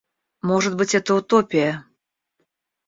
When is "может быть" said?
0.41-0.95